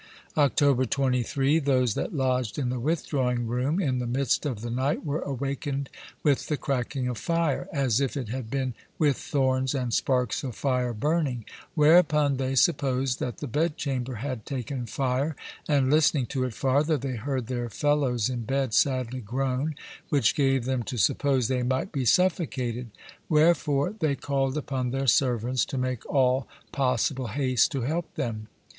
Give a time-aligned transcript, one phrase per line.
[0.35, 1.59] October 23.
[1.59, 5.91] Those that lodged in the withdrawing room, in the midst of the night were awakened
[6.23, 10.55] with the cracking of fire, as if it had been with thorns and sparks of
[10.55, 11.45] fire burning,
[11.75, 15.35] whereupon they supposed that the bed chamber had taken fire,
[15.67, 19.75] and listning to it farther, they heard their fellows in bed sadly groan,
[20.09, 22.89] which gave them to suppose they might be suffocated;
[23.29, 28.47] wherefore they called upon their servants to make all possible hast to help them.